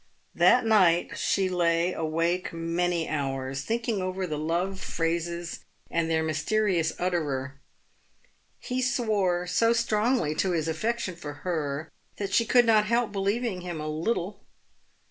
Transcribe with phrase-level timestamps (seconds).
[0.33, 5.59] That night she lay awake many hours, thinking over the love phrases
[5.91, 7.61] and their mysterious utterer.
[8.57, 13.61] He swore so strongly to his affection for her that she could not help believing
[13.61, 14.41] him a little.